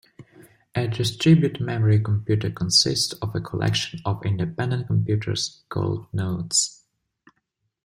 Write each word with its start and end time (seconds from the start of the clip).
A 0.73 0.87
distributed 0.87 1.61
memory 1.63 2.01
computer 2.01 2.49
consists 2.49 3.13
of 3.21 3.35
a 3.35 3.39
collection 3.39 3.99
of 4.03 4.25
independent 4.25 4.87
computers, 4.87 5.61
called 5.69 6.07
nodes. 6.11 6.83